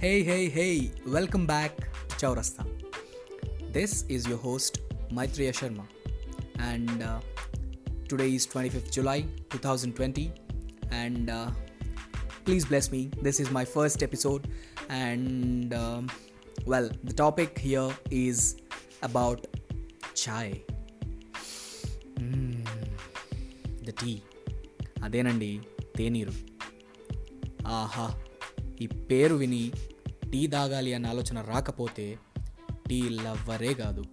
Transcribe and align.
Hey, 0.00 0.22
hey, 0.22 0.48
hey, 0.48 0.90
welcome 1.06 1.44
back 1.46 1.76
to 2.08 2.16
Chaurasta. 2.16 2.64
This 3.70 4.04
is 4.08 4.26
your 4.26 4.38
host, 4.38 4.80
Maitreya 5.10 5.52
Sharma, 5.52 5.84
and 6.58 7.02
uh, 7.02 7.20
today 8.08 8.34
is 8.34 8.46
25th 8.46 8.90
July 8.90 9.26
2020. 9.50 10.32
And 10.90 11.28
uh, 11.30 11.50
please 12.44 12.64
bless 12.64 12.90
me, 12.90 13.10
this 13.22 13.40
is 13.40 13.50
my 13.50 13.64
first 13.64 14.02
episode, 14.02 14.48
and 14.88 15.74
um, 15.74 16.08
well, 16.66 16.90
the 17.04 17.12
topic 17.12 17.58
here 17.58 17.90
is 18.10 18.56
about 19.02 19.46
chai. 20.14 20.48
The 23.86 23.92
tea 24.00 24.12
అదేనండి 25.06 25.48
తేనీరు 25.96 26.34
ఆహా 27.76 28.04
ఈ 28.84 28.86
పేరు 29.08 29.36
విని 29.42 29.62
tea 30.32 30.46
తాగాలి 30.46 30.94
అన్న 30.94 31.06
ఆలోచన 31.06 31.40
రాకపోతే 31.40 32.18
టీ 32.88 33.08
లవ్వరే 33.08 33.74
కాదు. 33.74 34.04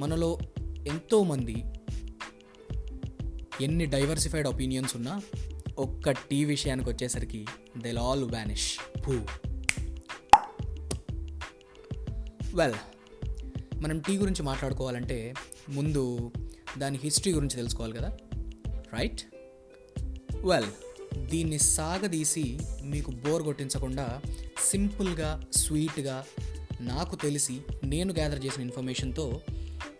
మనలో 0.00 0.38
ఎంతోమంది 0.88 1.64
ఎన్ని 3.60 3.86
డైవర్సిఫైడ్ 3.86 4.46
ఒపీనియన్స్ 4.46 4.96
ఉన్నా 4.96 5.22
ఒక్క 5.78 6.10
టీ 6.10 6.44
విషయానికి 6.44 6.90
వచ్చేసరికి 6.90 7.46
దెల్ 7.76 7.98
ఆల్ 7.98 8.24
వ్యానిష్ 8.24 8.78
భూ. 9.06 9.12
వెల్ 12.56 12.74
మనం 13.78 13.98
టీ 13.98 14.16
గురించి 14.16 14.42
మాట్లాడుకోవాలంటే 14.42 15.34
ముందు 15.68 16.32
దాని 16.78 16.98
హిస్టరీ 17.02 17.32
గురించి 17.32 17.56
తెలుసుకోవాలి 17.56 17.94
కదా? 17.94 18.16
రైట్ 18.68 19.20
వెల్ 20.46 20.66
దీన్ని 21.26 21.58
సాగదీసి 21.58 22.58
మీకు 22.82 23.10
బోర్ 23.10 23.42
కొట్టించకుండా 23.42 24.20
సింపుల్గా 24.66 25.42
స్వీట్గా 25.56 26.24
నాకు 26.80 27.16
తెలిసి 27.16 27.60
నేను 27.84 28.12
గ్యాదర్ 28.12 28.44
చేసిన 28.46 28.62
ఇన్ఫర్మేషన్తో 28.62 29.40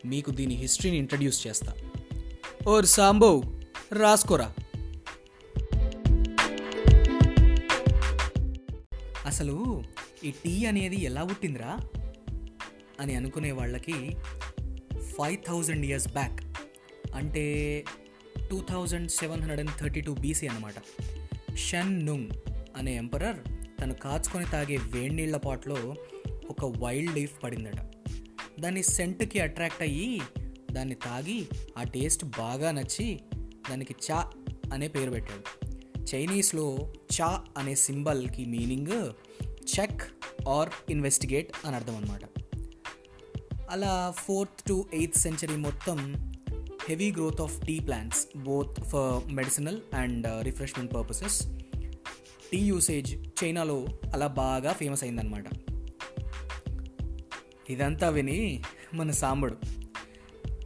మీకు 0.05 0.31
దీని 0.31 0.55
హిస్టరీని 0.55 0.97
ఇంట్రడ్యూస్ 0.97 1.47
చేస్తా. 1.47 1.75
ఓర్ 2.69 2.87
సాంబో 2.87 3.42
రాసుకోరా. 3.92 4.55
అసలు 9.27 9.83
ఈ 10.25 10.31
టీ 10.31 10.65
అనేది 10.65 11.05
ఎలా 11.05 11.25
పుట్టిందిరా? 11.25 11.78
అని 13.00 13.15
అనుకునే 13.15 13.53
వాళ్ళకి 13.53 14.17
ఫైవ్ 15.00 15.37
థౌజండ్ 15.48 15.87
ఇయర్స్ 15.87 16.09
బ్యాక్ 16.09 16.41
అంటే 17.15 17.84
two 18.50 18.62
thousand 18.70 19.11
seven 19.11 19.41
hundred 19.41 19.61
and 19.61 19.70
thirty 19.81 20.00
two 20.00 20.15
BC 20.15 20.47
అనమాట 20.47 20.75
షన్ 21.55 22.06
నుంగ్ 22.06 22.31
అనే 22.77 22.97
ఎంపరర్ 22.97 23.58
తను 23.81 23.95
కాచుకొని 23.95 24.47
తాగే 24.47 24.77
వేడినీళ్ళ 24.77 25.37
పాట్లో 25.37 25.95
ఒక 26.51 26.65
వైల్డ్ 26.65 27.15
లీఫ్ 27.15 27.43
పడిందట. 27.43 27.81
దాని 28.61 28.83
సెంట్కి 28.83 29.41
అట్రాక్ట్ 29.41 29.83
అయ్యి 29.83 30.21
దాన్ని 30.73 30.95
తాగి 30.95 31.47
ఆ 31.79 31.83
టేస్ట్ 31.83 32.25
బాగా 32.25 32.71
నచ్చి 32.71 33.21
దానికి 33.71 33.95
చా 34.06 34.31
అనే 34.73 34.89
పేరు 34.89 35.11
పెట్టాడు. 35.11 35.69
చైనీస్లో 36.15 36.93
చా 37.21 37.45
అనే 37.56 37.75
సింబల్కి 37.75 38.45
మీనింగ్ 38.45 39.12
చెక్ 39.73 40.03
ఆర్ 40.49 40.69
ఇన్వెస్టిగేట్ 40.91 41.53
అని 41.67 41.77
అర్థం 41.77 41.97
అనమాట 41.97 42.21
అలా 43.71 44.15
ఫోర్త్ 44.17 44.62
టు 44.69 44.87
ఎయిత్ 44.95 45.17
సెంచరీ 45.17 45.56
మొత్తం 45.56 45.99
heavy 46.89 47.12
growth 47.12 47.41
of 47.41 47.67
tea 47.67 47.81
plants 47.81 48.39
both 48.39 48.81
for 48.81 49.33
medicinal 49.33 49.81
and 49.95 50.27
uh, 50.27 50.43
refreshment 50.43 50.95
purposes. 50.95 51.49
Tea 52.53 52.59
usage 52.59 53.45
చైనాలో 53.45 53.87
అలా 54.15 54.27
బాగా 54.27 54.73
ఫేమస్ 54.73 55.03
అయిందనమాట 55.03 55.45
ఇదంతా 57.71 58.09
విని 58.09 58.62
మన 58.95 59.11
సాంబడు. 59.11 59.56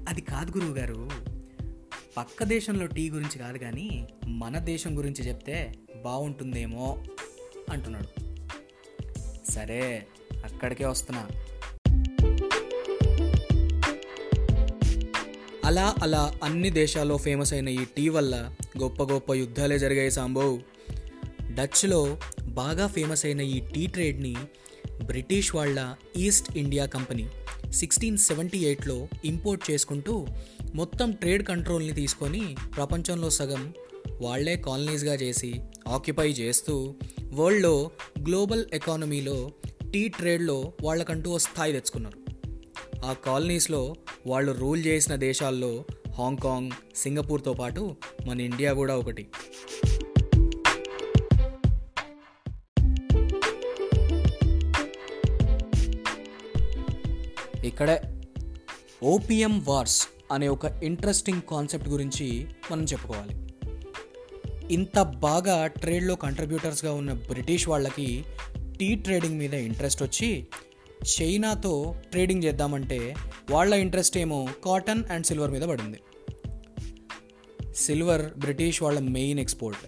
అది 0.09 0.21
కాదు 0.21 0.59
గురువు 0.59 0.75
గారు 0.75 1.11
పక్క 2.17 2.45
దేశంలో 2.45 2.87
టీ 2.87 3.11
గురించి 3.11 3.39
కాదు 3.39 3.59
కానీ 3.59 4.09
మన 4.27 4.59
దేశం 4.59 4.99
గురించి 4.99 5.29
చెప్తే 5.29 5.75
బాగుంటుందేమో 6.05 7.05
అంటున్నాడు. 7.71 8.09
సరే 9.51 10.07
అక్కడికే 10.45 10.87
వస్తున్నా. 10.87 11.29
అలా 15.65 15.95
అలా 16.03 16.41
అన్ని 16.43 16.71
దేశాల్లో 16.71 17.17
ఫేమస్ 17.17 17.53
అయిన 17.53 17.69
ఈ 17.69 17.85
టీ 17.97 18.09
వల్ల 18.09 18.55
గొప్ప 18.83 19.03
గొప్ప 19.03 19.35
యుద్ధాలే 19.35 19.79
జరిగాయి 19.79 20.11
సాంబో. 20.11 20.59
డచ్లో 21.55 22.19
బాగా 22.49 22.87
ఫేమస్ 22.87 23.25
అయిన 23.27 23.41
ఈ 23.41 23.61
టీ 23.61 23.87
ట్రేడ్ని 23.87 24.37
బ్రిటిష్ 25.05 25.55
వాళ్ళ 25.55 25.95
East 26.17 26.57
India 26.57 26.87
Company 26.87 27.27
sixteen 27.71 28.19
seventy 28.19 28.59
ఎయిట్లో 28.59 29.09
ఇంపోర్ట్ 29.25 29.71
చేసుకుంటూ 29.71 30.27
మొత్తం 30.75 31.13
ట్రేడ్ 31.13 31.43
కంట్రోల్ని 31.47 31.95
తీసుకొని 31.95 32.57
ప్రపంచంలో 32.77 33.31
సగం 33.31 33.75
వాళ్ళే 34.21 34.57
కాలనీస్గా 34.57 35.15
చేసి 35.15 35.61
ఆక్యుపై 35.89 36.31
చేస్తూ 36.31 36.95
వరల్డ్లో 37.33 37.91
గ్లోబల్ 38.29 38.65
ఎకానమీలో 38.73 39.51
టీ 39.93 40.09
ట్రేడ్లో 40.09 40.73
వాళ్ళకంటూ 40.83 41.31
ఓ 41.31 41.39
స్థాయి 41.39 41.73
తెచ్చుకున్నారు. 41.73 42.19
ఆ 43.07 43.13
కాలనీస్లో 43.13 43.95
వాళ్ళు 44.27 44.53
రూల్ 44.53 44.85
చేసిన 44.85 45.15
దేశాల్లో 45.15 45.85
హాంకాంగ్ 46.19 46.71
సింగపూర్తో 46.97 47.53
పాటు 47.53 47.97
మన 48.27 48.41
ఇండియా 48.41 48.73
కూడా 48.73 48.97
ఒకటి. 48.97 49.27
ఇక్కడే. 57.65 58.03
ఓపిఎం 59.03 59.65
వార్స్ 59.65 60.09
అనే 60.33 60.49
ఒక 60.49 60.65
ఇంట్రెస్టింగ్ 60.65 61.43
కాన్సెప్ట్ 61.51 61.89
గురించి 61.89 62.47
మనం 62.71 62.85
చెప్పుకోవాలి. 62.85 63.35
ఇంత 64.75 65.03
బాగా 65.03 65.67
ట్రేడ్లో 65.67 66.15
కంట్రిబ్యూటర్స్గా 66.15 66.93
ఉన్న 66.93 67.13
బ్రిటిష్ 67.13 67.69
వాళ్ళకి 67.69 68.25
టీ 68.81 68.95
ట్రేడింగ్ 68.95 69.39
మీద 69.39 69.55
ఇంట్రెస్ట్ 69.55 70.03
వచ్చి 70.03 70.47
చైనాతో 71.21 71.95
ట్రేడింగ్ 72.11 72.45
చేద్దామంటే 72.45 73.15
వాళ్ళ 73.51 73.75
ఇంట్రెస్ట్ 73.75 74.19
ఏమో 74.19 74.49
కాటన్ 74.65 75.05
అండ్ 75.05 75.27
సిల్వర్ 75.27 75.51
మీద 75.51 75.63
పడింది. 75.63 75.99
సిల్వర్ 77.75 78.39
బ్రిటిష్ 78.39 78.83
వాళ్ళ 78.83 78.99
మెయిన్ 78.99 79.41
ఎక్స్పోర్ట్. 79.41 79.81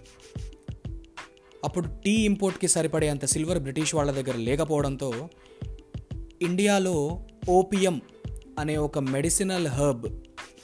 అప్పుడు 1.63 1.87
టీ 2.05 2.11
ఇంపోర్ట్కి 2.11 2.67
సరిపడే 2.67 3.09
అంత 3.09 3.25
సిల్వర్ 3.25 3.59
బ్రిటిష్ 3.59 3.95
వాళ్ళ 3.95 4.11
దగ్గర 4.11 4.35
లేకపోవడంతో 4.35 5.29
ఇండియాలో 6.41 7.25
ఓపియం 7.49 8.01
అనే 8.59 8.77
ఒక 8.77 8.99
మెడిసినల్ 8.99 9.67
హర్బ్ 9.67 10.05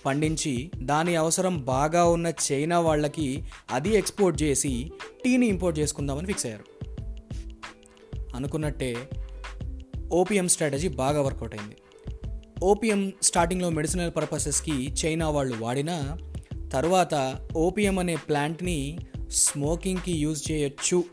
పండించి 0.05 0.71
దాని 0.77 1.15
అవసరం 1.15 1.57
బాగా 1.57 2.05
ఉన్న 2.05 2.33
చైనా 2.51 2.79
వాళ్ళకి 2.79 3.45
అది 3.71 3.89
ఎక్స్పోర్ట్ 3.89 4.43
చేసి 4.43 4.91
టీని 5.25 5.47
ఇంపోర్ట్ 5.47 5.79
చేసుకుందామని 5.79 6.27
ఫిక్స్ 6.27 6.45
అయ్యారు. 6.45 6.65
అనుకున్నట్టే 8.35 9.09
ఓపిఎం 10.11 10.47
స్ట్రాటజీ 10.47 10.87
బాగా 10.87 11.21
వర్కౌట్ 11.21 11.55
అయింది. 11.55 11.75
ఓపిఎం 12.63 13.13
స్టార్టింగ్లో 13.21 13.69
మెడిసినల్ 13.69 14.11
పర్పసెస్కి 14.15 14.95
చైనా 15.05 15.29
వాళ్ళు 15.29 15.55
వాడినా 15.59 16.17
తర్వాత 16.73 17.39
ఓపిఎం 17.55 17.99
అనే 17.99 18.15
ప్లాంట్ని 18.15 18.99
స్మోకింగ్కి 19.31 20.11
యూజ్ 20.11 20.51
చేయొచ్చు 20.51 21.03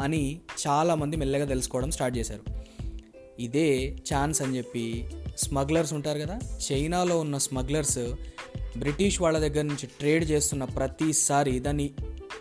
అని 0.00 0.40
చాలామంది 0.68 1.16
మెల్లగా 1.16 1.44
తెలుసుకోవడం 1.44 1.90
స్టార్ట్ 1.90 2.18
చేశారు. 2.18 2.59
ఇదే 3.40 3.96
ఛాన్స్ 4.14 4.42
అని 4.42 4.56
చెప్పి 4.56 5.08
స్మగ్లర్స్ 5.38 5.92
ఉంటారు 5.92 6.18
కదా 6.18 6.40
చైనాలో 6.70 7.20
ఉన్న 7.20 7.38
స్మగ్లర్స్ 7.38 8.14
బ్రిటిష్ 8.78 9.20
వాళ్ళ 9.20 9.38
దగ్గర 9.38 9.62
నుంచి 9.62 9.86
ట్రేడ్ 9.86 10.24
చేస్తున్న 10.30 10.64
ప్రతిసారి 10.64 11.58
దాన్ని 11.58 11.90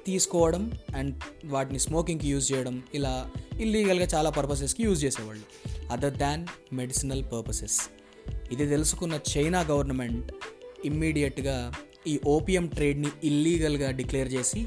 తీసుకోవడం 0.06 0.72
అండ్ 0.96 1.16
వాటిని 1.46 1.80
స్మోకింగ్కి 1.80 2.30
యూజ్ 2.30 2.54
చేయడం 2.54 2.84
ఇలా 2.94 3.30
ఇల్లీగల్గా 3.60 4.08
చాలా 4.16 4.30
పర్పసెస్కి 4.30 4.84
యూజ్ 4.84 5.06
చేసేవాళ్ళు. 5.06 5.46
Other 5.92 6.14
than 6.14 6.48
medicinal 6.74 7.24
purposes. 7.24 7.80
ఇది 8.52 8.68
తెలుసుకున్న 8.68 9.20
చైనా 9.38 9.62
గవర్నమెంట్ 9.62 10.32
ఇమ్మీడియట్గా 10.86 11.74
ఈ 12.08 12.20
ఓపియం 12.28 12.68
ట్రేడ్ని 12.68 13.08
ఇల్లీగల్గా 13.24 13.92
డిక్లేర్ 13.92 14.34
చేసి 14.34 14.66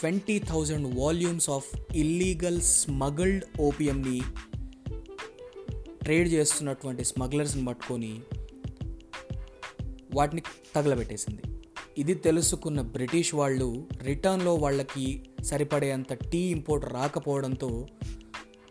twenty 0.00 0.38
thousand 0.38 0.98
volumes 0.98 1.50
of 1.50 1.68
illegal 1.94 2.60
smuggled 2.60 3.44
ఓపియంని 3.60 4.22
trade 6.04 6.28
చేస్తున్నటువంటి 6.28 7.04
స్మగ్లర్స్ని 7.04 7.64
పట్టుకొని 7.64 8.20
వాటిని 10.14 10.42
తగలబెట్టేసింది. 10.74 11.42
ఇది 11.98 12.14
తెలుసుకున్న 12.14 12.80
బ్రిటిష్ 12.80 13.34
వాళ్ళు 13.34 13.88
రిటర్న్లో 14.02 14.54
వాళ్ళకి 14.54 15.24
సరిపడేంత 15.44 16.12
టీ 16.12 16.38
ఇంపోర్ట్ 16.38 16.86
రాకపోవడంతో 16.92 17.86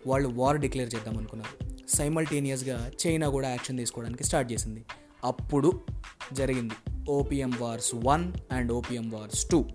వాళ్ళు 0.07 0.30
వార్ 0.30 0.57
డిక్లేర్ 0.57 0.95
చేద్దాం 0.95 1.18
అనుకున్నారు. 1.18 1.85
సైమల్టేనియస్గా 1.89 2.91
చైనా 3.07 3.30
కూడా 3.30 3.50
యాక్షన్ 3.50 3.77
తీసుకోవడానికి 3.77 4.24
స్టార్ట్ 4.24 4.51
చేసింది. 4.51 4.86
అప్పుడు 5.24 5.81
జరిగింది. 6.33 6.74
Opium 7.09 7.53
wars 7.59 7.91
one 7.95 8.31
and 8.51 8.71
opium 8.71 9.09
wars 9.09 9.45
two. 9.50 9.65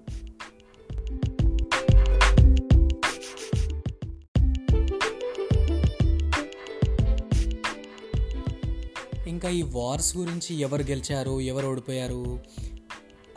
ఇంకా 9.38 9.50
ఈ 9.50 9.62
వార్స్ 9.73 10.08
గురించి 10.17 10.52
ఎవరు 10.61 10.82
గెలిచారు 10.82 11.40
ఎవరు 11.40 11.67
ఓడిపోయారు 11.67 12.23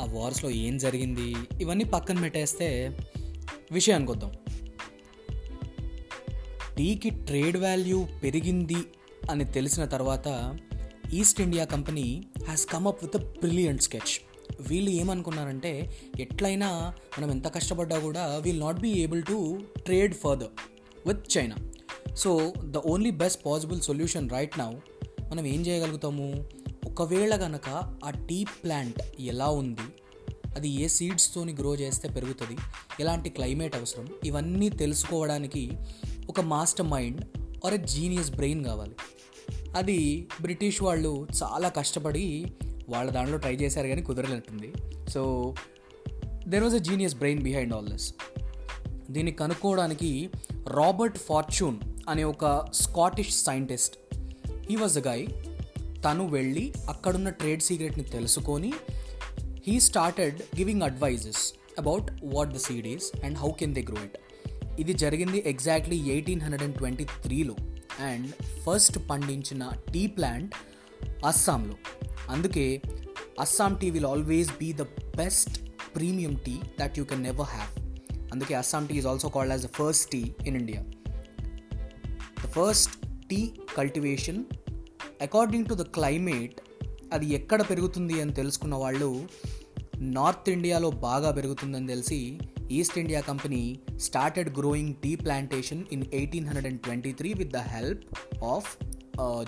ఆ 0.01 0.05
వార్స్లో 0.09 0.49
ఏం 0.59 0.75
జరిగింది 0.77 1.27
ఇవన్నీ 1.59 1.85
పక్కన 1.85 2.17
పెట్టేస్తే 2.21 2.69
విషయానికి 3.71 4.11
వద్దాం 4.11 4.31
టీకి 6.77 7.09
ట్రేడ్ 7.09 7.57
వాల్యూ 7.57 7.99
పెరిగింది 8.23 8.79
అని 9.31 9.45
తెలిసిన 9.51 9.85
తర్వాత 9.85 10.27
East 11.13 11.41
India 11.41 11.65
Company 11.65 12.07
has 12.45 12.65
come 12.65 12.87
up 12.87 13.03
with 13.03 13.17
a 13.17 13.23
brilliant 13.39 13.81
sketch 13.81 14.15
వీళ్ళు 14.69 14.91
ఏమనుకున్నారంటే 14.91 15.73
ఎట్లయినా 16.19 16.69
మనం 17.17 17.31
ఎంత 17.31 17.47
కష్టపడ్డా 17.55 17.99
కూడా 17.99 18.25
we'll 18.37 18.59
not 18.59 18.79
be 18.79 18.93
able 19.03 19.23
to 19.23 19.37
trade 19.85 20.15
further 20.15 20.51
with 21.07 21.23
China 21.37 21.57
so 22.15 22.31
the 22.71 22.83
only 22.87 23.11
best 23.17 23.41
possible 23.45 23.81
solution 23.81 24.29
right 24.29 24.57
now 24.59 24.71
మనం 25.31 25.45
ఏం 25.45 25.61
చేయగలుగుతాము? 25.61 26.45
ఒకవేళ 26.85 27.35
గనక 27.35 27.99
ఆ 28.05 28.09
టీ 28.09 28.45
ప్లాంట్ 28.63 29.01
ఎలా 29.19 29.47
ఉంది? 29.47 29.81
అది 30.55 30.69
ఏ 30.69 30.87
సీడ్స్తోని 30.87 31.53
గ్రో 31.53 31.75
చేస్తే 31.75 32.09
పెరుగుతుంది? 32.09 32.57
ఎలాంటి 32.99 33.29
క్లైమేట్ 33.29 33.75
అవసరం? 33.75 34.07
ఇవన్నీ 34.25 34.69
తెలుసుకోవడానికి 34.69 35.71
ఒక 36.29 36.41
mastermind 36.87 37.25
or 37.65 37.73
a 37.73 37.77
genius 37.77 38.31
brain 38.31 38.65
కావాలి. 38.65 38.95
అది 39.75 40.27
బ్రిటిష్ 40.41 40.83
వాళ్ళు 40.83 41.27
చాలా 41.43 41.69
కష్టపడి 41.69 42.53
వాళ్ళ 42.89 43.11
దాంట్లో 43.11 43.37
ట్రై 43.37 43.55
చేశారు 43.55 43.87
కానీ 43.87 44.01
కుదరలేటుంది 44.01 44.73
so 45.09 45.53
there 46.47 46.63
was 46.63 46.75
a 46.75 46.77
genius 46.77 47.15
brain 47.15 47.41
behind 47.41 47.73
all 47.73 47.89
this 47.89 48.13
దీన్ని 49.11 49.31
కనుక్కోవడానికి 49.31 50.29
రాబర్ట్ 50.67 51.17
ఫార్చ్యూన్ 51.17 51.77
అనే 52.09 52.23
ఒక 52.23 52.71
Scottish 52.73 53.43
scientist 53.43 54.00
he 54.71 54.75
was 54.75 54.97
a 54.97 55.01
guy. 55.01 55.27
తను 56.05 56.27
వెళ్ళి 56.27 56.73
అక్కడున్న 56.89 57.29
ట్రేడ్ 57.29 57.61
సీక్రెట్ని 57.61 58.03
తెలుసుకొని 58.03 58.73
he 59.67 59.79
started 59.79 60.41
giving 60.57 60.81
advises 60.81 61.53
about 61.79 62.11
what 62.23 62.49
the 62.49 62.57
seed 62.57 62.87
is 62.87 63.25
and 63.25 63.37
how 63.37 63.51
can 63.51 63.75
they 63.75 63.81
grow 63.81 64.03
it 64.03 64.17
ఇది 64.79 64.93
జరిగింది 64.93 65.43
exactly 65.45 65.97
eighteen 65.97 66.41
hundred 66.41 66.63
and 66.63 66.75
twenty 66.75 67.03
త్రీలో 67.03 67.55
అండ్ 67.99 68.27
ఫస్ట్ 68.65 69.09
పండించిన 69.09 69.69
టీ 69.93 70.07
ప్లాంట్ 70.07 70.55
అస్సాంలో. 71.25 71.75
అందుకే 72.29 72.81
Assam 73.39 73.75
tea 73.75 73.89
will 73.89 74.05
always 74.05 74.49
be 74.59 74.73
the 74.73 74.81
best 75.17 75.69
premium 75.95 76.33
tea 76.33 76.59
that 76.81 76.99
you 76.99 77.05
can 77.05 77.23
never 77.23 77.47
have 77.47 77.79
అందుకే 78.31 78.53
Assam 78.53 78.85
tea 78.85 78.95
is 78.95 79.07
also 79.07 79.29
called 79.29 79.53
as 79.53 79.63
the 79.63 79.67
first 79.67 80.11
tea 80.11 80.35
in 80.47 80.57
India 80.57 80.83
the 82.43 82.49
first 82.49 83.07
tea 83.27 83.51
cultivation 83.77 84.45
according 85.21 85.65
to 85.65 85.73
the 85.73 85.81
climate 85.81 86.61
అది 87.13 87.25
ఎక్కడ 87.25 87.61
పెరుగుతుంది 87.61 88.21
అని 88.21 88.33
తెలుసుకున్న 88.33 88.75
వాళ్ళు 88.75 89.27
north 89.97 90.49
ఇండియాలో 90.49 90.89
బాగా 90.89 91.31
పెరుగుతుందని 91.31 91.87
తెలిసి 91.87 92.39
East 92.71 92.97
India 92.97 93.21
Company 93.21 93.79
started 93.97 94.57
growing 94.57 94.93
tea 94.93 95.15
plantation 95.15 95.85
in 95.91 96.05
eighteen 96.13 96.45
hundred 96.45 96.67
and 96.67 96.81
twenty 96.81 97.11
three 97.11 97.33
with 97.33 97.49
the 97.49 97.57
help 97.57 98.03
of 98.43 98.77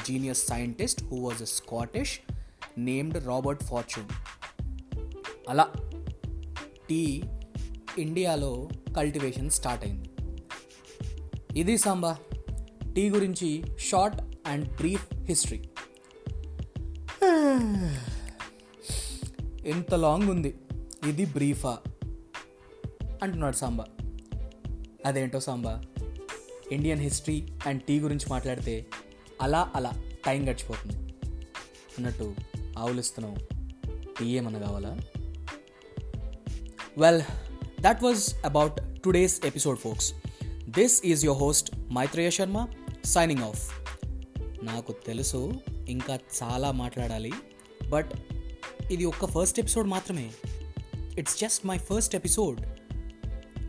genius 0.06 0.48
scientist 0.48 1.04
who 1.04 1.18
was 1.18 1.42
a 1.42 1.46
Scottish 1.46 2.20
named 2.78 3.28
Robert 3.28 3.64
Fortune 3.64 4.10
అలా 5.50 5.68
టీ 6.90 7.24
ఇండియాలో 7.98 8.70
కల్టివేషన్ 8.98 9.50
స్టార్ట్ 9.50 9.86
అయింది. 9.86 10.10
ఇది 11.60 11.78
సాంబా 11.78 12.18
టీ 12.96 13.10
గురించి 13.10 13.64
short 13.80 14.33
and 14.46 14.76
brief 14.76 15.14
history. 15.14 15.70
ఎంత 19.66 19.94
long 19.94 20.30
ఉంది. 20.30 20.56
ఇది 21.08 21.26
బ్రీఫా. 21.26 21.78
అంటున్నాడు 23.24 23.56
సాంబా. 23.56 23.86
అదేంటో 25.06 25.40
Samba? 25.40 25.82
Indian 26.72 27.00
history 27.00 27.48
and 27.68 27.84
tea 27.84 28.00
గురించి 28.00 28.30
మాట్లాడితే 28.30 28.86
అలా 29.42 29.72
అలా 29.76 29.94
టైం 30.26 30.50
గడిచిపోతుంది. 30.50 31.14
అన్నట్టు 31.98 32.36
ఆవులిస్తున్నావు. 32.78 33.36
టీ 34.20 34.26
ఏమన్నా 34.26 34.60
కావాలా? 34.60 34.98
Well 36.98 37.22
that 37.82 38.04
was 38.04 38.46
about 38.46 39.04
today's 39.04 39.46
episode 39.46 39.80
folks 39.80 40.14
this 40.54 41.02
is 41.06 41.26
your 41.26 41.40
host 41.40 41.76
Maitreya 41.92 42.30
Sharma 42.30 42.68
signing 43.06 43.44
off 43.44 43.83
నాకు 44.64 44.96
తెలుసు 45.08 45.54
ఇంకా 45.90 46.20
చాలా 46.44 46.72
మాట్లాడాలి. 46.72 47.34
బట్ 47.90 48.12
ఇది 48.92 49.06
ఒక్క 49.06 49.26
ఫస్ట్ 49.26 49.60
ఎపిసోడ్ 49.60 49.88
మాత్రమే. 49.88 50.32
It's 51.18 51.38
just 51.38 51.66
my 51.66 51.78
first 51.78 52.16
episode 52.16 52.60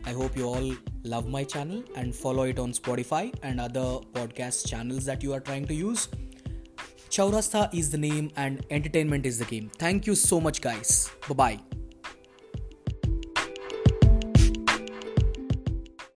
I 0.07 0.13
hope 0.13 0.37
you 0.37 0.53
all 0.53 0.75
love 1.05 1.29
my 1.29 1.43
channel 1.43 1.83
and 1.97 2.15
follow 2.15 2.47
it 2.47 2.59
on 2.59 2.73
Spotify 2.73 3.31
and 3.43 3.61
other 3.61 4.17
podcast 4.17 4.75
channels 4.75 5.05
that 5.05 5.25
are 5.25 5.41
trying 5.41 5.67
to 5.67 5.73
use 5.73 6.09
Chowrasta 7.19 7.69
is 7.73 7.91
the 7.91 7.95
name 7.95 8.29
and 8.37 8.59
entertainment 8.71 9.27
is 9.27 9.39
the 9.39 9.43
game 9.53 9.69
thank 9.79 10.09
you 10.09 10.15
so 10.15 10.39
much 10.39 10.67
guys 10.67 11.07
bye 11.33 11.57